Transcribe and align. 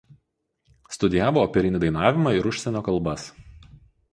Studijavo 0.95 1.43
operinį 1.49 1.81
dainavimą 1.83 2.35
ir 2.39 2.51
užsienio 2.53 2.83
kalbas. 2.89 3.29